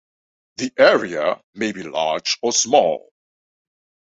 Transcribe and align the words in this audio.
The 0.57 0.71
area 0.79 1.39
may 1.53 1.73
be 1.73 1.83
large 1.83 2.39
or 2.41 2.51
small. 2.53 3.11